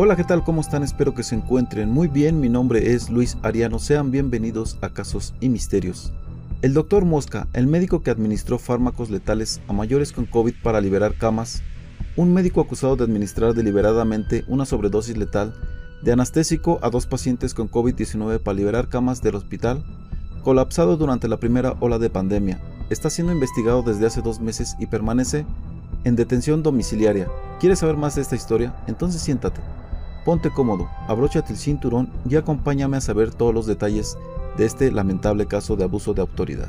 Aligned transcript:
Hola, 0.00 0.14
¿qué 0.14 0.22
tal? 0.22 0.44
¿Cómo 0.44 0.60
están? 0.60 0.84
Espero 0.84 1.12
que 1.12 1.24
se 1.24 1.34
encuentren 1.34 1.90
muy 1.90 2.06
bien. 2.06 2.38
Mi 2.38 2.48
nombre 2.48 2.92
es 2.92 3.10
Luis 3.10 3.36
Ariano. 3.42 3.80
Sean 3.80 4.12
bienvenidos 4.12 4.78
a 4.80 4.90
Casos 4.90 5.34
y 5.40 5.48
Misterios. 5.48 6.12
El 6.62 6.72
doctor 6.72 7.04
Mosca, 7.04 7.48
el 7.52 7.66
médico 7.66 8.00
que 8.00 8.12
administró 8.12 8.60
fármacos 8.60 9.10
letales 9.10 9.60
a 9.66 9.72
mayores 9.72 10.12
con 10.12 10.24
COVID 10.26 10.54
para 10.62 10.80
liberar 10.80 11.14
camas, 11.14 11.64
un 12.14 12.32
médico 12.32 12.60
acusado 12.60 12.94
de 12.94 13.02
administrar 13.02 13.54
deliberadamente 13.54 14.44
una 14.46 14.66
sobredosis 14.66 15.18
letal 15.18 15.52
de 16.00 16.12
anestésico 16.12 16.78
a 16.80 16.90
dos 16.90 17.06
pacientes 17.06 17.52
con 17.52 17.68
COVID-19 17.68 18.38
para 18.38 18.56
liberar 18.56 18.88
camas 18.88 19.20
del 19.20 19.34
hospital, 19.34 19.82
colapsado 20.44 20.96
durante 20.96 21.26
la 21.26 21.40
primera 21.40 21.74
ola 21.80 21.98
de 21.98 22.08
pandemia, 22.08 22.60
está 22.88 23.10
siendo 23.10 23.32
investigado 23.32 23.82
desde 23.82 24.06
hace 24.06 24.22
dos 24.22 24.38
meses 24.38 24.76
y 24.78 24.86
permanece 24.86 25.44
en 26.04 26.14
detención 26.14 26.62
domiciliaria. 26.62 27.26
¿Quieres 27.58 27.80
saber 27.80 27.96
más 27.96 28.14
de 28.14 28.22
esta 28.22 28.36
historia? 28.36 28.76
Entonces 28.86 29.20
siéntate 29.20 29.60
Ponte 30.28 30.50
cómodo, 30.50 30.90
abróchate 31.06 31.54
el 31.54 31.58
cinturón 31.58 32.10
y 32.28 32.36
acompáñame 32.36 32.98
a 32.98 33.00
saber 33.00 33.32
todos 33.32 33.54
los 33.54 33.66
detalles 33.66 34.18
de 34.58 34.66
este 34.66 34.92
lamentable 34.92 35.46
caso 35.46 35.74
de 35.74 35.84
abuso 35.84 36.12
de 36.12 36.20
autoridad. 36.20 36.68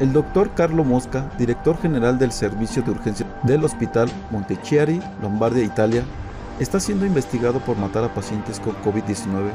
El 0.00 0.12
doctor 0.12 0.50
Carlo 0.56 0.82
Mosca, 0.82 1.30
director 1.38 1.78
general 1.78 2.18
del 2.18 2.32
Servicio 2.32 2.82
de 2.82 2.90
Urgencia 2.90 3.40
del 3.44 3.62
Hospital 3.62 4.10
Montechiari, 4.32 5.00
Lombardia, 5.22 5.62
Italia, 5.62 6.02
está 6.60 6.80
siendo 6.80 7.06
investigado 7.06 7.60
por 7.60 7.76
matar 7.76 8.04
a 8.04 8.14
pacientes 8.14 8.60
con 8.60 8.74
COVID-19 8.82 9.50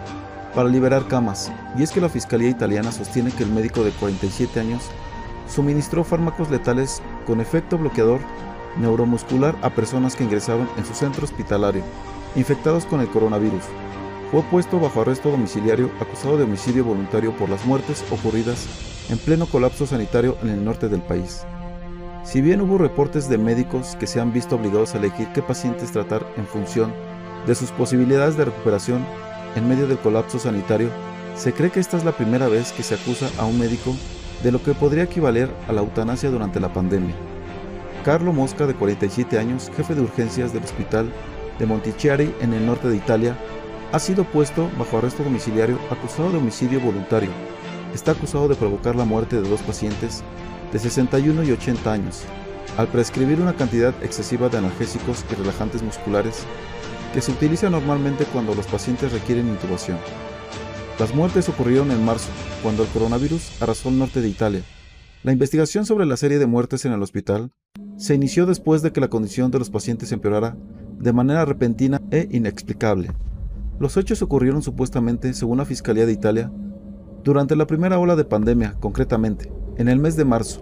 para 0.53 0.69
liberar 0.69 1.07
camas, 1.07 1.51
y 1.77 1.83
es 1.83 1.91
que 1.91 2.01
la 2.01 2.09
Fiscalía 2.09 2.49
italiana 2.49 2.91
sostiene 2.91 3.31
que 3.31 3.43
el 3.43 3.51
médico 3.51 3.83
de 3.83 3.91
47 3.91 4.59
años 4.59 4.83
suministró 5.47 6.03
fármacos 6.03 6.49
letales 6.49 7.01
con 7.25 7.41
efecto 7.41 7.77
bloqueador 7.77 8.19
neuromuscular 8.77 9.55
a 9.61 9.69
personas 9.69 10.15
que 10.15 10.23
ingresaron 10.23 10.69
en 10.77 10.85
su 10.85 10.93
centro 10.93 11.25
hospitalario, 11.25 11.83
infectados 12.35 12.85
con 12.85 13.01
el 13.01 13.09
coronavirus. 13.09 13.63
Fue 14.31 14.43
puesto 14.43 14.79
bajo 14.79 15.01
arresto 15.01 15.31
domiciliario 15.31 15.91
acusado 15.99 16.37
de 16.37 16.43
homicidio 16.43 16.85
voluntario 16.85 17.35
por 17.35 17.49
las 17.49 17.65
muertes 17.65 18.03
ocurridas 18.11 18.67
en 19.09 19.17
pleno 19.17 19.47
colapso 19.47 19.87
sanitario 19.87 20.37
en 20.43 20.49
el 20.49 20.63
norte 20.63 20.87
del 20.87 21.01
país. 21.01 21.45
Si 22.29 22.41
bien 22.41 22.61
hubo 22.61 22.77
reportes 22.77 23.27
de 23.27 23.39
médicos 23.39 23.97
que 23.99 24.05
se 24.05 24.19
han 24.19 24.31
visto 24.31 24.55
obligados 24.55 24.93
a 24.93 24.99
elegir 24.99 25.29
qué 25.33 25.41
pacientes 25.41 25.91
tratar 25.91 26.23
en 26.37 26.45
función 26.45 26.93
de 27.47 27.55
sus 27.55 27.71
posibilidades 27.71 28.37
de 28.37 28.45
recuperación 28.45 29.03
en 29.55 29.67
medio 29.67 29.87
del 29.87 29.97
colapso 29.97 30.37
sanitario, 30.37 30.91
se 31.35 31.53
cree 31.53 31.71
que 31.71 31.79
esta 31.79 31.97
es 31.97 32.03
la 32.03 32.11
primera 32.11 32.47
vez 32.47 32.71
que 32.71 32.83
se 32.83 32.93
acusa 32.93 33.31
a 33.39 33.45
un 33.45 33.57
médico 33.57 33.95
de 34.43 34.51
lo 34.51 34.61
que 34.61 34.75
podría 34.75 35.05
equivaler 35.05 35.49
a 35.67 35.73
la 35.73 35.81
eutanasia 35.81 36.29
durante 36.29 36.59
la 36.59 36.71
pandemia. 36.71 37.15
Carlo 38.05 38.31
Mosca, 38.31 38.67
de 38.67 38.75
47 38.75 39.39
años, 39.39 39.71
jefe 39.75 39.95
de 39.95 40.01
urgencias 40.01 40.53
del 40.53 40.63
hospital 40.63 41.11
de 41.57 41.65
Montichiari 41.65 42.31
en 42.41 42.53
el 42.53 42.63
norte 42.63 42.89
de 42.89 42.97
Italia, 42.97 43.35
ha 43.91 43.97
sido 43.97 44.23
puesto 44.23 44.69
bajo 44.77 44.99
arresto 44.99 45.23
domiciliario 45.23 45.79
acusado 45.89 46.29
de 46.29 46.37
homicidio 46.37 46.79
voluntario. 46.79 47.31
Está 47.95 48.11
acusado 48.11 48.47
de 48.47 48.53
provocar 48.53 48.95
la 48.95 49.05
muerte 49.05 49.41
de 49.41 49.49
dos 49.49 49.63
pacientes 49.63 50.23
de 50.71 50.79
61 50.79 51.43
y 51.43 51.51
80 51.51 51.91
años, 51.91 52.23
al 52.77 52.87
prescribir 52.87 53.41
una 53.41 53.53
cantidad 53.53 53.93
excesiva 54.03 54.49
de 54.49 54.57
analgésicos 54.57 55.25
y 55.31 55.35
relajantes 55.35 55.81
musculares 55.81 56.45
que 57.13 57.21
se 57.21 57.31
utiliza 57.31 57.69
normalmente 57.69 58.25
cuando 58.25 58.53
los 58.53 58.67
pacientes 58.67 59.11
requieren 59.11 59.47
intubación. 59.47 59.97
Las 60.99 61.13
muertes 61.15 61.49
ocurrieron 61.49 61.91
en 61.91 62.03
marzo, 62.03 62.29
cuando 62.61 62.83
el 62.83 62.89
coronavirus 62.89 63.61
arrasó 63.61 63.89
el 63.89 63.97
norte 63.97 64.21
de 64.21 64.29
Italia. 64.29 64.61
La 65.23 65.31
investigación 65.31 65.85
sobre 65.85 66.05
la 66.05 66.17
serie 66.17 66.39
de 66.39 66.45
muertes 66.45 66.85
en 66.85 66.93
el 66.93 67.01
hospital 67.01 67.51
se 67.97 68.15
inició 68.15 68.45
después 68.45 68.81
de 68.81 68.91
que 68.91 69.01
la 69.01 69.09
condición 69.09 69.51
de 69.51 69.59
los 69.59 69.69
pacientes 69.69 70.11
empeorara 70.11 70.55
de 70.99 71.13
manera 71.13 71.45
repentina 71.45 72.01
e 72.11 72.27
inexplicable. 72.31 73.11
Los 73.79 73.95
hechos 73.97 74.21
ocurrieron 74.21 74.61
supuestamente, 74.61 75.33
según 75.33 75.57
la 75.57 75.65
Fiscalía 75.65 76.05
de 76.05 76.11
Italia, 76.11 76.51
durante 77.23 77.55
la 77.55 77.67
primera 77.67 77.97
ola 77.97 78.15
de 78.15 78.25
pandemia, 78.25 78.75
concretamente, 78.79 79.51
en 79.79 79.87
el 79.87 79.97
mes 79.97 80.15
de 80.17 80.25
marzo. 80.25 80.61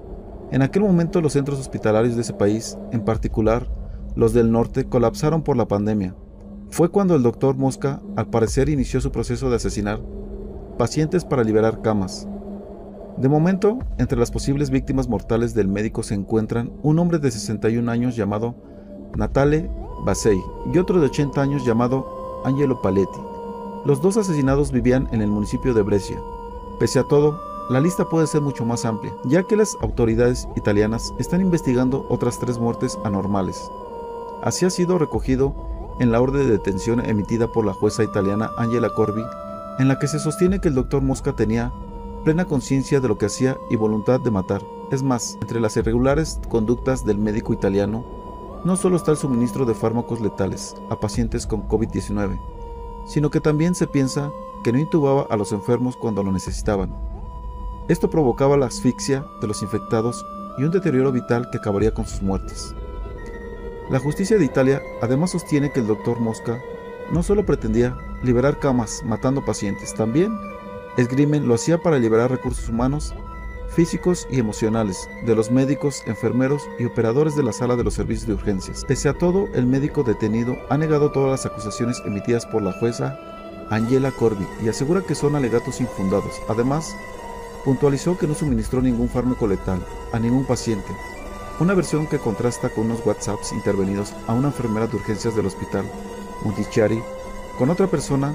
En 0.52 0.62
aquel 0.62 0.84
momento 0.84 1.20
los 1.22 1.34
centros 1.34 1.60
hospitalarios 1.60 2.16
de 2.16 2.22
ese 2.22 2.34
país, 2.34 2.78
en 2.92 3.02
particular 3.02 3.68
los 4.16 4.32
del 4.32 4.52
norte, 4.52 4.86
colapsaron 4.86 5.42
por 5.42 5.58
la 5.58 5.68
pandemia. 5.68 6.16
Fue 6.70 6.90
cuando 6.90 7.16
el 7.16 7.24
doctor 7.24 7.58
Mosca, 7.58 8.00
al 8.16 8.30
parecer, 8.30 8.70
inició 8.70 9.02
su 9.02 9.12
proceso 9.12 9.50
de 9.50 9.58
asesinar 9.58 10.00
pacientes 10.78 11.26
para 11.26 11.44
liberar 11.44 11.82
camas. 11.82 12.28
De 13.18 13.28
momento, 13.28 13.80
entre 13.98 14.20
las 14.20 14.30
posibles 14.30 14.70
víctimas 14.70 15.10
mortales 15.10 15.56
del 15.56 15.68
médico 15.68 16.04
se 16.04 16.14
encuentran 16.14 16.72
un 16.84 17.00
hombre 17.00 17.18
de 17.18 17.32
61 17.32 17.90
años 17.92 18.16
llamado 18.16 18.54
Natale 19.16 19.72
Basei 20.06 20.40
y 20.72 20.78
otro 20.78 21.00
de 21.00 21.08
80 21.08 21.42
años 21.42 21.66
llamado 21.66 22.42
Angelo 22.46 22.80
Paletti. 22.84 23.20
Los 23.86 24.00
dos 24.04 24.18
asesinados 24.18 24.72
vivían 24.72 25.08
en 25.12 25.24
el 25.24 25.30
municipio 25.30 25.74
de 25.74 25.82
Brescia. 25.82 26.22
Pese 26.80 27.00
a 27.00 27.04
todo, 27.04 27.47
la 27.70 27.82
lista 27.82 28.06
puede 28.06 28.28
ser 28.28 28.42
mucho 28.42 28.66
más 28.66 28.86
amplia, 28.86 29.14
ya 29.26 29.44
que 29.44 29.58
las 29.58 29.78
autoridades 29.82 30.48
italianas 30.56 31.14
están 31.20 31.42
investigando 31.42 32.06
otras 32.10 32.40
tres 32.40 32.60
muertes 32.60 32.98
anormales. 33.04 33.70
Así 34.42 34.66
ha 34.66 34.70
sido 34.70 34.98
recogido 34.98 35.54
en 36.00 36.12
la 36.12 36.22
orden 36.22 36.46
de 36.46 36.52
detención 36.52 37.04
emitida 37.06 37.52
por 37.52 37.66
la 37.66 37.74
jueza 37.74 38.04
italiana 38.04 38.52
Angela 38.58 38.90
Corbi, 38.92 39.24
en 39.80 39.88
la 39.88 40.00
que 40.00 40.08
se 40.08 40.20
sostiene 40.20 40.60
que 40.60 40.70
el 40.70 40.76
doctor 40.76 41.02
Mosca 41.02 41.34
tenía 41.34 41.74
plena 42.24 42.46
conciencia 42.46 43.00
de 43.00 43.08
lo 43.08 43.18
que 43.18 43.26
hacía 43.26 43.58
y 43.70 43.76
voluntad 43.76 44.20
de 44.22 44.32
matar. 44.32 44.62
Es 44.92 45.04
más, 45.04 45.38
entre 45.42 45.60
las 45.60 45.76
irregulares 45.76 46.40
conductas 46.50 47.06
del 47.06 47.18
médico 47.18 47.52
italiano, 47.52 48.06
no 48.64 48.76
solo 48.76 48.96
está 48.96 49.12
el 49.12 49.18
suministro 49.18 49.66
de 49.66 49.74
fármacos 49.74 50.22
letales 50.22 50.76
a 50.90 51.00
pacientes 51.00 51.46
con 51.46 51.68
COVID-19, 51.68 52.40
sino 53.06 53.30
que 53.30 53.42
también 53.42 53.76
se 53.76 53.88
piensa 53.88 54.32
que 54.64 54.72
no 54.72 54.80
intubaba 54.80 55.28
a 55.30 55.38
los 55.38 55.52
enfermos 55.52 55.96
cuando 55.96 56.24
lo 56.24 56.32
necesitaban. 56.32 57.17
Esto 57.88 58.10
provocaba 58.10 58.58
la 58.58 58.66
asfixia 58.66 59.26
de 59.40 59.48
los 59.48 59.62
infectados 59.62 60.26
y 60.58 60.64
un 60.64 60.72
deterioro 60.72 61.12
vital 61.12 61.50
que 61.50 61.58
acabaría 61.58 61.94
con 61.94 62.06
sus 62.06 62.22
muertes. 62.22 62.76
La 63.90 64.00
justicia 64.00 64.38
de 64.38 64.44
Italia 64.44 64.82
además 65.02 65.32
sostiene 65.32 65.72
que 65.72 65.80
el 65.80 65.88
doctor 65.88 66.20
Mosca 66.20 66.62
no 67.12 67.24
solo 67.24 67.46
pretendía 67.46 67.98
liberar 68.24 68.60
camas 68.60 69.02
matando 69.06 69.46
pacientes, 69.46 69.94
también 69.94 70.38
esgrimen 70.98 71.48
lo 71.48 71.54
hacía 71.54 71.78
para 71.78 71.98
liberar 71.98 72.30
recursos 72.30 72.68
humanos, 72.68 73.14
físicos 73.70 74.28
y 74.30 74.40
emocionales 74.40 75.10
de 75.26 75.36
los 75.36 75.52
médicos, 75.52 76.04
enfermeros 76.08 76.64
y 76.80 76.86
operadores 76.86 77.38
de 77.38 77.44
la 77.44 77.54
sala 77.54 77.78
de 77.78 77.86
los 77.86 77.94
servicios 77.94 78.28
de 78.28 78.34
urgencias. 78.34 78.84
Pese 78.86 79.08
a 79.08 79.14
todo, 79.14 79.48
el 79.54 79.66
médico 79.66 80.04
detenido 80.04 80.58
ha 80.70 80.78
negado 80.78 81.12
todas 81.12 81.32
las 81.32 81.46
acusaciones 81.46 82.02
emitidas 82.06 82.46
por 82.46 82.62
la 82.62 82.74
jueza 82.74 83.18
Angela 83.70 84.12
Corby 84.12 84.48
y 84.64 84.70
asegura 84.70 85.02
que 85.02 85.16
son 85.16 85.36
alegatos 85.36 85.80
infundados. 85.80 86.42
Además, 86.50 86.96
puntualizó 87.68 88.18
que 88.18 88.28
no 88.28 88.34
suministró 88.34 88.82
ningún 88.82 89.10
fármaco 89.10 89.46
letal 89.46 89.86
a 90.14 90.20
ningún 90.20 90.46
paciente, 90.46 90.88
una 91.60 91.74
versión 91.74 92.08
que 92.08 92.18
contrasta 92.18 92.70
con 92.70 92.86
unos 92.86 93.06
WhatsApps 93.06 93.52
intervenidos 93.52 94.14
a 94.26 94.34
una 94.34 94.48
enfermera 94.48 94.88
de 94.88 94.96
urgencias 94.96 95.36
del 95.36 95.48
hospital 95.48 95.84
Montichiari 96.46 97.04
con 97.58 97.70
otra 97.70 97.88
persona, 97.88 98.34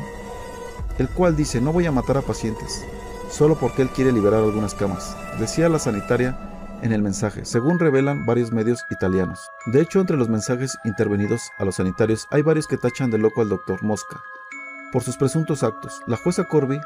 el 0.98 1.08
cual 1.08 1.34
dice 1.34 1.62
no 1.62 1.72
voy 1.72 1.86
a 1.86 1.92
matar 1.92 2.18
a 2.18 2.20
pacientes, 2.20 2.84
solo 3.30 3.54
porque 3.54 3.80
él 3.80 3.88
quiere 3.88 4.12
liberar 4.12 4.40
algunas 4.40 4.74
camas, 4.74 5.16
decía 5.40 5.70
la 5.70 5.78
sanitaria 5.78 6.38
en 6.82 6.92
el 6.92 7.00
mensaje, 7.00 7.46
según 7.46 7.78
revelan 7.78 8.26
varios 8.26 8.52
medios 8.52 8.84
italianos. 8.90 9.48
De 9.64 9.80
hecho, 9.80 10.00
entre 10.00 10.18
los 10.18 10.28
mensajes 10.28 10.76
intervenidos 10.84 11.40
a 11.58 11.64
los 11.64 11.76
sanitarios 11.76 12.26
hay 12.30 12.42
varios 12.42 12.66
que 12.66 12.76
tachan 12.76 13.10
de 13.10 13.16
loco 13.16 13.40
al 13.40 13.48
doctor 13.48 13.82
Mosca 13.82 14.20
por 14.92 15.02
sus 15.02 15.16
presuntos 15.16 15.62
actos. 15.62 16.02
La 16.06 16.18
jueza 16.18 16.44
Corby 16.44 16.78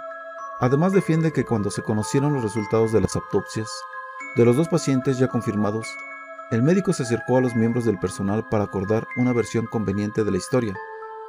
Además 0.59 0.93
defiende 0.93 1.33
que 1.33 1.45
cuando 1.45 1.71
se 1.71 1.83
conocieron 1.83 2.33
los 2.33 2.43
resultados 2.43 2.91
de 2.93 3.01
las 3.03 3.15
autopsias 3.15 3.71
de 4.37 4.45
los 4.45 4.57
dos 4.57 4.69
pacientes 4.69 5.19
ya 5.19 5.29
confirmados, 5.29 5.89
el 6.51 6.63
médico 6.63 6.93
se 6.93 7.03
acercó 7.03 7.37
a 7.37 7.41
los 7.41 7.55
miembros 7.55 7.85
del 7.85 7.99
personal 7.99 8.49
para 8.49 8.65
acordar 8.65 9.07
una 9.17 9.33
versión 9.33 9.67
conveniente 9.67 10.25
de 10.25 10.31
la 10.31 10.37
historia, 10.37 10.75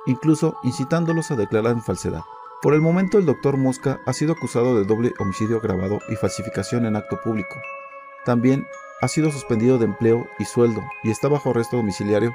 incluso 0.05 0.57
incitándolos 0.63 1.31
a 1.31 1.35
declarar 1.35 1.73
en 1.73 1.81
falsedad. 1.81 2.21
Por 2.61 2.73
el 2.73 2.81
momento 2.81 3.17
el 3.17 3.25
doctor 3.25 3.57
Mosca 3.57 3.99
ha 4.05 4.13
sido 4.13 4.33
acusado 4.33 4.77
de 4.77 4.85
doble 4.85 5.13
homicidio 5.19 5.57
agravado 5.57 5.99
y 6.09 6.15
falsificación 6.15 6.85
en 6.85 6.95
acto 6.95 7.19
público. 7.21 7.55
También 8.25 8.65
ha 9.01 9.07
sido 9.07 9.31
suspendido 9.31 9.77
de 9.77 9.85
empleo 9.85 10.27
y 10.39 10.45
sueldo 10.45 10.81
y 11.03 11.11
está 11.11 11.27
bajo 11.27 11.51
arresto 11.51 11.77
domiciliario 11.77 12.33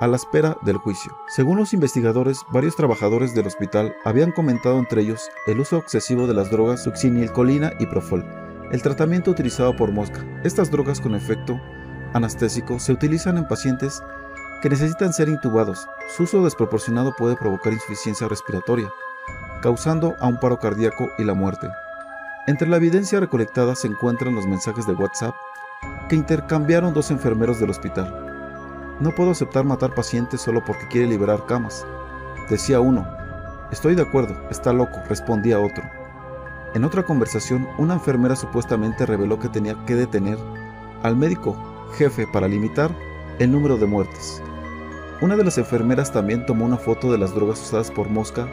a 0.00 0.06
la 0.06 0.16
espera 0.16 0.56
del 0.62 0.76
juicio. 0.76 1.16
Según 1.28 1.58
los 1.58 1.72
investigadores, 1.72 2.44
varios 2.50 2.76
trabajadores 2.76 3.34
del 3.34 3.46
hospital 3.46 3.94
habían 4.04 4.32
comentado 4.32 4.78
entre 4.78 5.02
ellos 5.02 5.28
el 5.46 5.60
uso 5.60 5.78
excesivo 5.78 6.26
de 6.26 6.34
las 6.34 6.50
drogas 6.50 6.82
succinilcolina 6.82 7.72
y 7.78 7.86
profol, 7.86 8.24
el 8.72 8.82
tratamiento 8.82 9.30
utilizado 9.30 9.74
por 9.74 9.92
Mosca. 9.92 10.24
Estas 10.44 10.70
drogas 10.70 11.00
con 11.00 11.14
efecto 11.14 11.60
anestésico 12.12 12.78
se 12.78 12.92
utilizan 12.92 13.38
en 13.38 13.48
pacientes 13.48 14.02
que 14.62 14.68
necesitan 14.68 15.12
ser 15.12 15.28
intubados. 15.28 15.86
Su 16.14 16.24
uso 16.24 16.44
desproporcionado 16.44 17.14
puede 17.16 17.36
provocar 17.36 17.72
insuficiencia 17.72 18.28
respiratoria, 18.28 18.90
causando 19.62 20.14
a 20.20 20.26
un 20.26 20.38
paro 20.38 20.58
cardíaco 20.58 21.08
y 21.18 21.24
la 21.24 21.34
muerte. 21.34 21.68
Entre 22.46 22.68
la 22.68 22.76
evidencia 22.76 23.20
recolectada 23.20 23.74
se 23.74 23.88
encuentran 23.88 24.34
los 24.34 24.46
mensajes 24.46 24.86
de 24.86 24.94
WhatsApp 24.94 25.34
que 26.08 26.16
intercambiaron 26.16 26.94
dos 26.94 27.10
enfermeros 27.10 27.58
del 27.58 27.70
hospital. 27.70 28.25
No 28.98 29.14
puedo 29.14 29.32
aceptar 29.32 29.64
matar 29.64 29.94
pacientes 29.94 30.40
solo 30.40 30.64
porque 30.64 30.88
quiere 30.88 31.06
liberar 31.06 31.44
camas, 31.46 31.86
decía 32.48 32.80
uno. 32.80 33.06
Estoy 33.70 33.94
de 33.94 34.02
acuerdo, 34.02 34.34
está 34.50 34.72
loco, 34.72 35.00
respondía 35.08 35.60
otro. 35.60 35.82
En 36.74 36.84
otra 36.84 37.02
conversación, 37.02 37.68
una 37.78 37.94
enfermera 37.94 38.36
supuestamente 38.36 39.04
reveló 39.04 39.38
que 39.38 39.48
tenía 39.48 39.76
que 39.86 39.94
detener 39.94 40.38
al 41.02 41.16
médico 41.16 41.56
jefe 41.96 42.26
para 42.26 42.48
limitar 42.48 42.90
el 43.38 43.52
número 43.52 43.76
de 43.76 43.86
muertes. 43.86 44.42
Una 45.20 45.36
de 45.36 45.44
las 45.44 45.58
enfermeras 45.58 46.12
también 46.12 46.46
tomó 46.46 46.64
una 46.64 46.76
foto 46.76 47.12
de 47.12 47.18
las 47.18 47.34
drogas 47.34 47.60
usadas 47.60 47.90
por 47.90 48.08
Mosca 48.08 48.48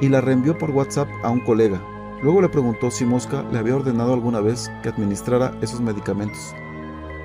y 0.00 0.08
la 0.08 0.20
reenvió 0.20 0.58
por 0.58 0.70
WhatsApp 0.70 1.08
a 1.22 1.30
un 1.30 1.40
colega. 1.40 1.80
Luego 2.22 2.42
le 2.42 2.48
preguntó 2.48 2.90
si 2.90 3.04
Mosca 3.04 3.44
le 3.50 3.58
había 3.58 3.76
ordenado 3.76 4.12
alguna 4.14 4.40
vez 4.40 4.70
que 4.82 4.88
administrara 4.88 5.54
esos 5.60 5.80
medicamentos. 5.80 6.54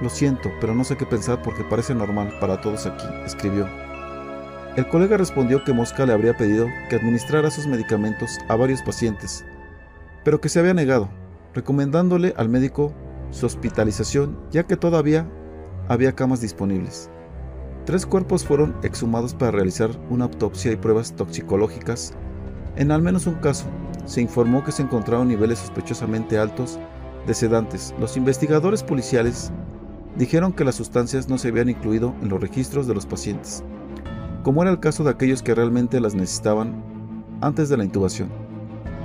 Lo 0.01 0.09
siento, 0.09 0.51
pero 0.59 0.73
no 0.73 0.83
sé 0.83 0.97
qué 0.97 1.05
pensar 1.05 1.41
porque 1.41 1.63
parece 1.63 1.93
normal 1.93 2.33
para 2.39 2.59
todos 2.59 2.87
aquí, 2.87 3.05
escribió. 3.25 3.67
El 4.75 4.87
colega 4.87 5.17
respondió 5.17 5.63
que 5.63 5.73
Mosca 5.73 6.05
le 6.05 6.13
habría 6.13 6.35
pedido 6.35 6.67
que 6.89 6.95
administrara 6.95 7.49
esos 7.49 7.67
medicamentos 7.67 8.39
a 8.47 8.55
varios 8.55 8.81
pacientes, 8.81 9.45
pero 10.23 10.41
que 10.41 10.49
se 10.49 10.59
había 10.59 10.73
negado, 10.73 11.09
recomendándole 11.53 12.33
al 12.37 12.49
médico 12.49 12.93
su 13.31 13.45
hospitalización 13.45 14.39
ya 14.49 14.63
que 14.63 14.77
todavía 14.77 15.27
había 15.87 16.13
camas 16.13 16.41
disponibles. 16.41 17.09
Tres 17.85 18.05
cuerpos 18.05 18.45
fueron 18.45 18.75
exhumados 18.83 19.33
para 19.33 19.51
realizar 19.51 19.89
una 20.09 20.25
autopsia 20.25 20.71
y 20.71 20.77
pruebas 20.77 21.15
toxicológicas. 21.15 22.13
En 22.75 22.91
al 22.91 23.01
menos 23.01 23.27
un 23.27 23.35
caso, 23.35 23.65
se 24.05 24.21
informó 24.21 24.63
que 24.63 24.71
se 24.71 24.83
encontraron 24.83 25.27
niveles 25.27 25.59
sospechosamente 25.59 26.37
altos 26.37 26.79
de 27.27 27.33
sedantes. 27.33 27.93
Los 27.99 28.17
investigadores 28.17 28.83
policiales 28.83 29.51
dijeron 30.17 30.53
que 30.53 30.63
las 30.63 30.75
sustancias 30.75 31.29
no 31.29 31.37
se 31.37 31.49
habían 31.49 31.69
incluido 31.69 32.15
en 32.21 32.29
los 32.29 32.41
registros 32.41 32.87
de 32.87 32.93
los 32.93 33.05
pacientes, 33.05 33.63
como 34.43 34.61
era 34.61 34.71
el 34.71 34.79
caso 34.79 35.03
de 35.03 35.11
aquellos 35.11 35.43
que 35.43 35.55
realmente 35.55 35.99
las 35.99 36.15
necesitaban 36.15 36.83
antes 37.41 37.69
de 37.69 37.77
la 37.77 37.83
intubación. 37.83 38.29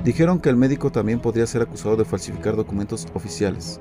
Dijeron 0.05 0.39
que 0.41 0.51
el 0.51 0.57
médico 0.57 0.93
también 0.93 1.21
podría 1.21 1.47
ser 1.47 1.63
acusado 1.63 1.97
de 1.97 2.05
falsificar 2.05 2.57
documentos 2.57 3.07
oficiales. 3.15 3.81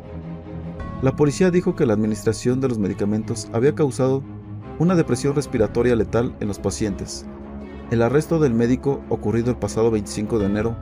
La 1.02 1.16
policía 1.16 1.52
dijo 1.52 1.76
que 1.76 1.86
la 1.86 1.94
administración 1.94 2.62
de 2.62 2.70
los 2.70 2.80
medicamentos 2.80 3.48
había 3.54 3.76
causado 3.76 4.24
una 4.80 4.96
depresión 4.96 5.36
respiratoria 5.36 5.96
letal 5.96 6.36
en 6.40 6.48
los 6.48 6.60
pacientes. 6.60 7.26
El 7.92 8.02
arresto 8.02 8.40
del 8.40 8.54
médico, 8.54 9.02
ocurrido 9.10 9.52
el 9.52 9.58
pasado 9.58 9.92
25 9.92 10.40
de 10.40 10.46
enero, 10.46 10.76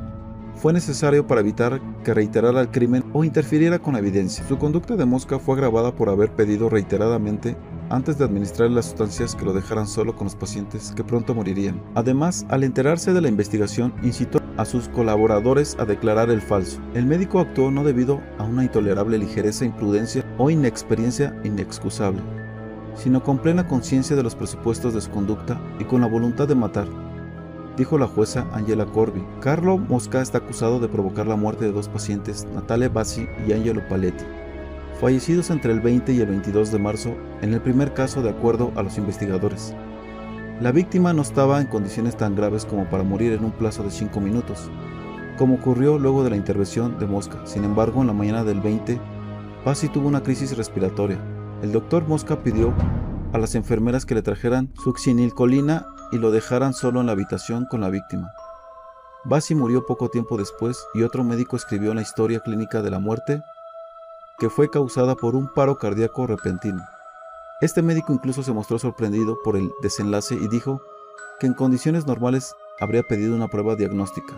fue 0.56 0.74
necesario 0.74 1.28
para 1.28 1.42
evitar 1.42 1.82
que 2.04 2.14
reiterara 2.14 2.62
el 2.62 2.70
crimen 2.70 3.04
o 3.14 3.24
interfiriera 3.24 3.80
con 3.80 3.94
la 3.94 4.00
evidencia. 4.00 4.46
Su 4.48 4.58
conducta 4.58 4.96
de 4.96 5.06
Mosca 5.06 5.40
fue 5.40 5.56
agravada 5.56 5.96
por 5.96 6.10
haber 6.10 6.32
pedido 6.32 6.70
reiteradamente 6.70 7.56
antes 7.90 8.18
de 8.18 8.26
administrar 8.26 8.72
las 8.72 8.86
sustancias 8.86 9.36
que 9.36 9.46
lo 9.46 9.54
dejaran 9.54 9.88
solo 9.88 10.16
con 10.16 10.26
los 10.26 10.36
pacientes 10.36 10.94
que 10.96 11.04
pronto 11.04 11.36
morirían. 11.36 11.82
Además, 11.96 12.46
al 12.50 12.64
enterarse 12.64 13.14
de 13.14 13.22
la 13.22 13.28
investigación, 13.28 13.94
incitó 14.04 14.40
a 14.58 14.66
sus 14.66 14.88
colaboradores 14.90 15.76
a 15.80 15.86
declarar 15.86 16.30
el 16.30 16.42
falso. 16.42 16.80
El 16.94 17.06
médico 17.06 17.40
actuó 17.40 17.72
no 17.72 17.84
debido 17.84 18.22
a 18.38 18.44
una 18.44 18.64
intolerable 18.64 19.18
ligereza, 19.18 19.66
imprudencia 19.66 20.24
o 20.38 20.50
inexperiencia 20.50 21.40
inexcusable, 21.44 22.22
sino 22.96 23.24
con 23.24 23.40
plena 23.40 23.68
conciencia 23.68 24.16
de 24.16 24.24
los 24.24 24.36
presupuestos 24.36 24.94
de 24.94 25.02
su 25.02 25.10
conducta 25.10 25.60
y 25.80 25.84
con 25.86 26.02
la 26.02 26.08
voluntad 26.08 26.48
de 26.48 26.56
matar, 26.56 26.88
dijo 27.78 27.98
la 27.98 28.08
jueza 28.08 28.48
Angela 28.52 28.86
Corby. 28.86 29.24
Carlo 29.42 29.78
Mosca 29.78 30.22
está 30.22 30.40
acusado 30.40 30.80
de 30.80 30.88
provocar 30.88 31.28
la 31.28 31.36
muerte 31.36 31.66
de 31.66 31.72
dos 31.72 31.88
pacientes, 31.90 32.46
Natale 32.54 32.88
Bassi 32.88 33.28
y 33.48 33.54
Angelo 33.54 33.82
Paletti, 33.88 34.24
fallecidos 35.00 35.50
entre 35.50 35.72
el 35.72 35.82
20 35.82 36.14
y 36.14 36.20
el 36.20 36.28
22 36.28 36.72
de 36.72 36.80
marzo 36.80 37.16
en 37.42 37.54
el 37.54 37.62
primer 37.62 37.94
caso 37.94 38.22
de 38.22 38.30
acuerdo 38.30 38.72
a 38.76 38.84
los 38.84 38.98
investigadores. 38.98 39.76
La 40.62 40.72
víctima 40.72 41.14
no 41.14 41.24
estaba 41.24 41.60
en 41.60 41.68
condiciones 41.68 42.16
tan 42.16 42.36
graves 42.36 42.66
como 42.66 42.90
para 42.90 43.04
morir 43.04 43.34
en 43.34 43.44
un 43.44 43.52
plazo 43.52 43.84
de 43.84 43.92
5 43.92 44.20
minutos, 44.22 44.70
como 45.38 45.56
ocurrió 45.56 45.98
luego 45.98 46.24
de 46.24 46.30
la 46.30 46.38
intervención 46.38 47.00
de 47.00 47.08
Mosca. 47.08 47.40
Sin 47.46 47.64
embargo, 47.64 48.02
en 48.02 48.08
la 48.08 48.14
mañana 48.14 48.44
del 48.44 48.62
20, 48.62 49.00
Bassi 49.66 49.90
tuvo 49.90 50.08
una 50.08 50.22
crisis 50.22 50.56
respiratoria. 50.56 51.18
El 51.64 51.72
doctor 51.72 52.08
Mosca 52.08 52.44
pidió 52.44 52.74
a 53.34 53.40
las 53.40 53.56
enfermeras 53.56 54.06
que 54.06 54.14
le 54.14 54.22
trajeran 54.22 54.70
succinilcolina 54.76 55.88
y 56.14 56.20
lo 56.20 56.30
dejaran 56.30 56.76
solo 56.76 57.00
en 57.00 57.08
la 57.08 57.14
habitación 57.14 57.66
con 57.66 57.82
la 57.82 57.90
víctima. 57.90 58.32
Bassi 59.26 59.56
murió 59.56 59.86
poco 59.88 60.10
tiempo 60.10 60.38
después 60.38 60.86
y 60.94 61.02
otro 61.02 61.24
médico 61.24 61.56
escribió 61.56 61.94
la 61.96 62.04
historia 62.04 62.40
clínica 62.40 62.84
de 62.84 62.92
la 62.92 63.00
muerte 63.00 63.42
que 64.38 64.52
fue 64.52 64.70
causada 64.70 65.16
por 65.16 65.36
un 65.36 65.52
paro 65.52 65.78
cardíaco 65.78 66.28
repentino. 66.28 66.84
Este 67.62 67.82
médico 67.82 68.14
incluso 68.14 68.44
se 68.44 68.54
mostró 68.54 68.78
sorprendido 68.78 69.40
por 69.44 69.58
el 69.58 69.72
desenlace 69.82 70.36
y 70.36 70.48
dijo 70.50 70.82
que 71.40 71.48
en 71.48 71.56
condiciones 71.56 72.06
normales 72.06 72.54
habría 72.80 73.02
pedido 73.02 73.36
una 73.36 73.48
prueba 73.48 73.76
diagnóstica. 73.76 74.36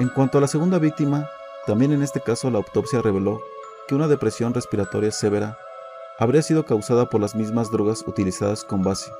En 0.00 0.08
cuanto 0.08 0.38
a 0.38 0.40
la 0.40 0.48
segunda 0.48 0.78
víctima, 0.78 1.28
también 1.66 1.92
en 1.92 2.02
este 2.02 2.20
caso 2.20 2.50
la 2.50 2.58
autopsia 2.58 3.02
reveló 3.02 3.40
que 3.86 3.94
una 3.94 4.08
depresión 4.08 4.52
respiratoria 4.52 5.12
severa 5.12 5.58
habría 6.18 6.42
sido 6.42 6.64
causada 6.64 7.08
por 7.08 7.20
las 7.20 7.36
mismas 7.36 7.70
drogas 7.70 8.02
utilizadas 8.06 8.64
con 8.64 8.82
Bassi. 8.82 9.10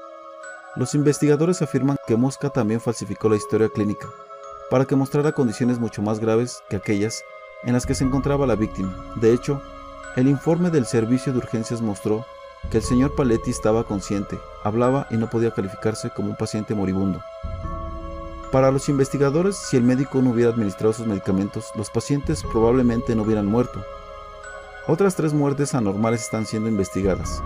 Los 0.78 0.94
investigadores 0.94 1.60
afirman 1.60 1.96
que 2.06 2.16
Mosca 2.16 2.50
también 2.50 2.80
falsificó 2.80 3.28
la 3.28 3.34
historia 3.34 3.68
clínica 3.68 4.06
para 4.70 4.84
que 4.84 4.94
mostrara 4.94 5.32
condiciones 5.32 5.80
mucho 5.80 6.02
más 6.02 6.20
graves 6.20 6.62
que 6.70 6.76
aquellas 6.76 7.24
en 7.64 7.72
las 7.72 7.84
que 7.84 7.96
se 7.96 8.04
encontraba 8.04 8.46
la 8.46 8.54
víctima. 8.54 9.12
De 9.16 9.32
hecho, 9.32 9.60
el 10.14 10.28
informe 10.28 10.70
del 10.70 10.86
servicio 10.86 11.32
de 11.32 11.38
urgencias 11.38 11.82
mostró 11.82 12.24
que 12.70 12.76
el 12.76 12.84
señor 12.84 13.16
Paletti 13.16 13.50
estaba 13.50 13.82
consciente, 13.82 14.38
hablaba 14.62 15.08
y 15.10 15.16
no 15.16 15.28
podía 15.28 15.50
calificarse 15.50 16.10
como 16.10 16.30
un 16.30 16.36
paciente 16.36 16.76
moribundo. 16.76 17.20
Para 18.52 18.70
los 18.70 18.88
investigadores, 18.88 19.56
si 19.56 19.76
el 19.76 19.82
médico 19.82 20.22
no 20.22 20.30
hubiera 20.30 20.52
administrado 20.52 20.92
sus 20.92 21.08
medicamentos, 21.08 21.72
los 21.74 21.90
pacientes 21.90 22.44
probablemente 22.44 23.16
no 23.16 23.24
hubieran 23.24 23.46
muerto. 23.46 23.84
Otras 24.86 25.16
tres 25.16 25.34
muertes 25.34 25.74
anormales 25.74 26.22
están 26.22 26.46
siendo 26.46 26.68
investigadas. 26.68 27.42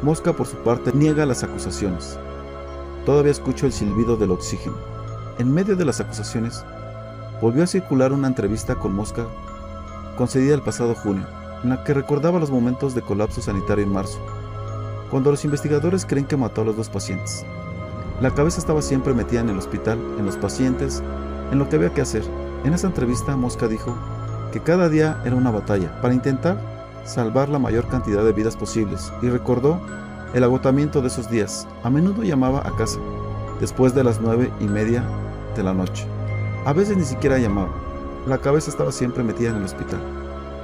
Mosca, 0.00 0.32
por 0.32 0.46
su 0.46 0.56
parte, 0.58 0.92
niega 0.92 1.26
las 1.26 1.42
acusaciones. 1.42 2.18
Todavía 3.04 3.32
escucho 3.32 3.66
el 3.66 3.72
silbido 3.72 4.16
del 4.16 4.30
oxígeno. 4.30 4.76
En 5.38 5.52
medio 5.52 5.74
de 5.74 5.84
las 5.84 6.00
acusaciones, 6.00 6.64
volvió 7.40 7.64
a 7.64 7.66
circular 7.66 8.12
una 8.12 8.28
entrevista 8.28 8.76
con 8.76 8.94
Mosca 8.94 9.26
concedida 10.16 10.54
el 10.54 10.62
pasado 10.62 10.94
junio, 10.94 11.26
en 11.64 11.70
la 11.70 11.82
que 11.84 11.94
recordaba 11.94 12.38
los 12.38 12.50
momentos 12.50 12.94
de 12.94 13.02
colapso 13.02 13.40
sanitario 13.40 13.84
en 13.84 13.92
marzo, 13.92 14.18
cuando 15.10 15.30
los 15.30 15.44
investigadores 15.44 16.06
creen 16.06 16.26
que 16.26 16.36
mató 16.36 16.60
a 16.60 16.64
los 16.64 16.76
dos 16.76 16.88
pacientes. 16.88 17.44
La 18.20 18.30
cabeza 18.30 18.60
estaba 18.60 18.82
siempre 18.82 19.14
metida 19.14 19.40
en 19.40 19.48
el 19.48 19.58
hospital, 19.58 19.98
en 20.18 20.24
los 20.24 20.36
pacientes, 20.36 21.02
en 21.50 21.58
lo 21.58 21.68
que 21.68 21.76
había 21.76 21.92
que 21.92 22.02
hacer. 22.02 22.22
En 22.62 22.72
esa 22.72 22.86
entrevista 22.86 23.36
Mosca 23.36 23.66
dijo 23.66 23.96
que 24.52 24.60
cada 24.60 24.88
día 24.88 25.20
era 25.24 25.34
una 25.34 25.50
batalla 25.50 26.00
para 26.00 26.14
intentar 26.14 26.56
salvar 27.04 27.48
la 27.48 27.58
mayor 27.58 27.88
cantidad 27.88 28.24
de 28.24 28.32
vidas 28.32 28.56
posibles 28.56 29.12
y 29.22 29.28
recordó 29.28 29.80
el 30.34 30.44
agotamiento 30.44 31.00
de 31.00 31.08
esos 31.08 31.30
días. 31.30 31.66
A 31.82 31.90
menudo 31.90 32.22
llamaba 32.22 32.62
a 32.66 32.74
casa, 32.76 32.98
después 33.60 33.94
de 33.94 34.04
las 34.04 34.20
nueve 34.20 34.50
y 34.60 34.64
media 34.64 35.04
de 35.56 35.62
la 35.62 35.74
noche. 35.74 36.06
A 36.64 36.72
veces 36.72 36.96
ni 36.96 37.04
siquiera 37.04 37.38
llamaba. 37.38 37.70
La 38.26 38.38
cabeza 38.38 38.70
estaba 38.70 38.92
siempre 38.92 39.22
metida 39.24 39.50
en 39.50 39.56
el 39.56 39.64
hospital, 39.64 40.00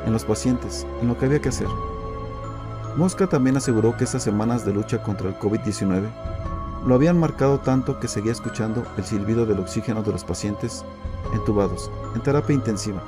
en 0.07 0.13
los 0.13 0.25
pacientes, 0.25 0.87
en 1.03 1.09
lo 1.09 1.19
que 1.19 1.27
había 1.27 1.41
que 1.41 1.49
hacer. 1.49 1.69
Mosca 2.97 3.27
también 3.27 3.57
aseguró 3.57 3.97
que 3.97 4.05
esas 4.05 4.23
semanas 4.23 4.65
de 4.65 4.73
lucha 4.73 5.03
contra 5.03 5.29
el 5.29 5.39
COVID-19 5.39 6.09
lo 6.87 6.95
habían 6.95 7.19
marcado 7.19 7.59
tanto 7.61 8.01
que 8.01 8.09
seguía 8.09 8.33
escuchando 8.33 8.85
el 8.97 9.05
silbido 9.05 9.45
del 9.45 9.59
oxígeno 9.59 10.03
de 10.03 10.13
los 10.13 10.25
pacientes 10.25 10.85
entubados, 11.35 11.91
en 12.15 12.23
terapia 12.23 12.55
intensiva. 12.55 13.03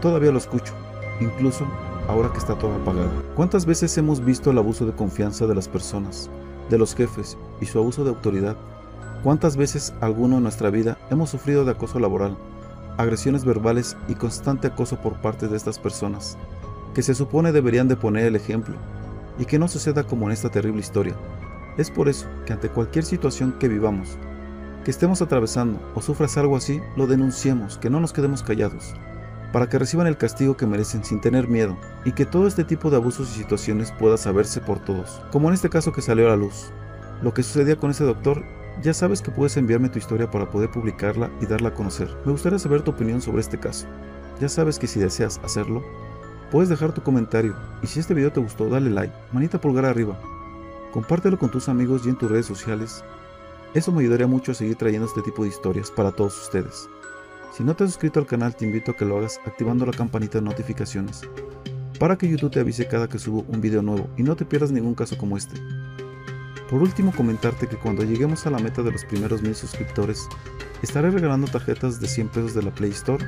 Todavía 0.00 0.32
lo 0.32 0.38
escucho, 0.38 0.74
incluso 1.20 1.66
ahora 2.08 2.32
que 2.32 2.38
está 2.38 2.56
todo 2.56 2.74
apagado. 2.74 3.10
¿Cuántas 3.34 3.66
veces 3.66 3.96
hemos 3.98 4.24
visto 4.24 4.50
el 4.50 4.58
abuso 4.58 4.86
de 4.86 4.92
confianza 4.92 5.46
de 5.46 5.54
las 5.54 5.68
personas, 5.68 6.30
de 6.70 6.78
los 6.78 6.94
jefes 6.94 7.36
y 7.60 7.66
su 7.66 7.78
abuso 7.78 8.04
de 8.04 8.10
autoridad? 8.10 8.56
¿Cuántas 9.22 9.56
veces 9.56 9.92
alguno 10.00 10.36
en 10.36 10.42
nuestra 10.42 10.70
vida 10.70 10.98
hemos 11.10 11.30
sufrido 11.30 11.64
de 11.64 11.72
acoso 11.72 11.98
laboral, 11.98 12.36
agresiones 12.96 13.44
verbales 13.44 13.96
y 14.08 14.14
constante 14.14 14.68
acoso 14.68 14.96
por 14.98 15.14
parte 15.20 15.48
de 15.48 15.56
estas 15.56 15.78
personas, 15.78 16.38
que 16.94 17.02
se 17.02 17.14
supone 17.14 17.52
deberían 17.52 17.88
de 17.88 17.96
poner 17.96 18.26
el 18.26 18.36
ejemplo, 18.36 18.74
y 19.38 19.44
que 19.44 19.58
no 19.58 19.68
suceda 19.68 20.04
como 20.04 20.26
en 20.26 20.32
esta 20.32 20.50
terrible 20.50 20.80
historia? 20.80 21.14
Es 21.76 21.90
por 21.90 22.08
eso 22.08 22.26
que 22.46 22.52
ante 22.52 22.68
cualquier 22.68 23.04
situación 23.04 23.54
que 23.58 23.68
vivamos, 23.68 24.16
que 24.84 24.90
estemos 24.90 25.20
atravesando 25.20 25.80
o 25.94 26.00
sufras 26.00 26.38
algo 26.38 26.56
así, 26.56 26.80
lo 26.96 27.06
denunciemos, 27.06 27.76
que 27.76 27.90
no 27.90 28.00
nos 28.00 28.12
quedemos 28.12 28.42
callados 28.42 28.94
para 29.52 29.68
que 29.68 29.78
reciban 29.78 30.06
el 30.06 30.16
castigo 30.16 30.56
que 30.56 30.66
merecen 30.66 31.04
sin 31.04 31.20
tener 31.20 31.48
miedo, 31.48 31.76
y 32.04 32.12
que 32.12 32.26
todo 32.26 32.46
este 32.46 32.64
tipo 32.64 32.90
de 32.90 32.96
abusos 32.96 33.30
y 33.30 33.38
situaciones 33.38 33.92
pueda 33.92 34.16
saberse 34.16 34.60
por 34.60 34.78
todos, 34.80 35.22
como 35.32 35.48
en 35.48 35.54
este 35.54 35.70
caso 35.70 35.92
que 35.92 36.02
salió 36.02 36.26
a 36.26 36.30
la 36.30 36.36
luz. 36.36 36.70
Lo 37.22 37.32
que 37.32 37.42
sucedía 37.42 37.76
con 37.76 37.90
ese 37.90 38.04
doctor, 38.04 38.44
ya 38.82 38.92
sabes 38.92 39.22
que 39.22 39.30
puedes 39.30 39.56
enviarme 39.56 39.88
tu 39.88 39.98
historia 39.98 40.30
para 40.30 40.50
poder 40.50 40.70
publicarla 40.70 41.30
y 41.40 41.46
darla 41.46 41.70
a 41.70 41.74
conocer. 41.74 42.14
Me 42.24 42.32
gustaría 42.32 42.58
saber 42.58 42.82
tu 42.82 42.90
opinión 42.90 43.22
sobre 43.22 43.40
este 43.40 43.58
caso. 43.58 43.86
Ya 44.38 44.48
sabes 44.48 44.78
que 44.78 44.86
si 44.86 45.00
deseas 45.00 45.40
hacerlo, 45.42 45.82
puedes 46.50 46.68
dejar 46.68 46.92
tu 46.92 47.02
comentario, 47.02 47.56
y 47.82 47.86
si 47.86 48.00
este 48.00 48.14
video 48.14 48.32
te 48.32 48.40
gustó 48.40 48.68
dale 48.68 48.90
like, 48.90 49.14
manita 49.32 49.60
pulgar 49.60 49.86
arriba, 49.86 50.18
compártelo 50.92 51.38
con 51.38 51.50
tus 51.50 51.68
amigos 51.68 52.02
y 52.04 52.10
en 52.10 52.16
tus 52.16 52.30
redes 52.30 52.46
sociales. 52.46 53.02
Eso 53.74 53.92
me 53.92 54.02
ayudaría 54.02 54.26
mucho 54.26 54.52
a 54.52 54.54
seguir 54.54 54.76
trayendo 54.76 55.06
este 55.06 55.22
tipo 55.22 55.42
de 55.42 55.48
historias 55.48 55.90
para 55.90 56.12
todos 56.12 56.40
ustedes. 56.40 56.88
Si 57.52 57.64
no 57.64 57.74
te 57.74 57.84
has 57.84 57.90
suscrito 57.90 58.20
al 58.20 58.26
canal 58.26 58.54
te 58.54 58.64
invito 58.64 58.90
a 58.90 58.96
que 58.96 59.04
lo 59.04 59.18
hagas 59.18 59.40
activando 59.46 59.86
la 59.86 59.92
campanita 59.92 60.38
de 60.38 60.44
notificaciones 60.44 61.22
para 61.98 62.16
que 62.16 62.28
YouTube 62.28 62.52
te 62.52 62.60
avise 62.60 62.86
cada 62.86 63.08
que 63.08 63.18
subo 63.18 63.44
un 63.48 63.60
video 63.60 63.82
nuevo 63.82 64.08
y 64.16 64.22
no 64.22 64.36
te 64.36 64.44
pierdas 64.44 64.70
ningún 64.70 64.94
caso 64.94 65.16
como 65.16 65.36
este. 65.36 65.60
Por 66.68 66.82
último 66.82 67.12
comentarte 67.12 67.66
que 67.66 67.76
cuando 67.76 68.02
lleguemos 68.02 68.46
a 68.46 68.50
la 68.50 68.58
meta 68.58 68.82
de 68.82 68.90
los 68.90 69.04
primeros 69.04 69.40
mil 69.40 69.54
suscriptores, 69.54 70.28
estaré 70.82 71.10
regalando 71.10 71.46
tarjetas 71.46 72.00
de 72.00 72.08
100 72.08 72.28
pesos 72.28 72.54
de 72.54 72.62
la 72.62 72.72
Play 72.72 72.90
Store, 72.90 73.24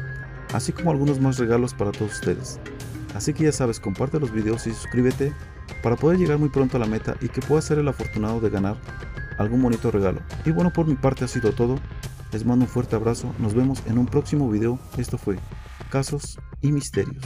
así 0.53 0.73
como 0.73 0.91
algunos 0.91 1.21
más 1.21 1.39
regalos 1.39 1.73
para 1.73 1.93
todos 1.93 2.13
ustedes. 2.13 2.61
Así 3.15 3.33
que 3.33 3.45
ya 3.45 3.53
sabes, 3.53 3.81
comparte 3.81 4.21
los 4.21 4.33
videos 4.33 4.67
y 4.67 4.73
suscríbete 4.73 5.33
para 5.83 5.97
poder 5.97 6.19
llegar 6.19 6.39
muy 6.39 6.49
pronto 6.49 6.77
a 6.77 6.81
la 6.81 6.87
meta 6.87 7.17
y 7.21 7.29
que 7.29 7.41
puedas 7.41 7.65
ser 7.65 7.79
el 7.79 7.89
afortunado 7.89 8.41
de 8.41 8.51
ganar 8.51 8.77
algún 9.39 9.63
bonito 9.63 9.91
regalo. 9.91 10.21
Y 10.45 10.51
bueno, 10.51 10.73
por 10.73 10.87
mi 10.87 10.97
parte 10.97 11.25
ha 11.25 11.29
sido 11.29 11.53
todo. 11.53 11.79
Les 12.33 12.45
mando 12.45 12.67
un 12.67 12.71
fuerte 12.71 12.95
abrazo, 12.95 13.33
nos 13.39 13.55
vemos 13.55 13.83
en 13.87 13.99
un 13.99 14.07
próximo 14.07 14.51
video. 14.51 14.79
Esto 14.99 15.17
fue 15.17 15.39
Casos 15.91 16.39
y 16.61 16.73
Misterios. 16.73 17.25